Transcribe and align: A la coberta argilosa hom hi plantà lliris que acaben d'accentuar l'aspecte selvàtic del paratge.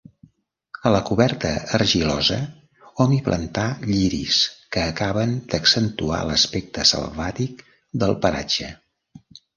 A 0.85 0.91
la 0.93 1.01
coberta 1.09 1.51
argilosa 1.79 2.37
hom 3.03 3.13
hi 3.15 3.19
plantà 3.27 3.65
lliris 3.91 4.39
que 4.77 4.87
acaben 4.95 5.37
d'accentuar 5.53 6.23
l'aspecte 6.31 6.87
selvàtic 6.95 7.63
del 8.05 8.17
paratge. 8.27 8.73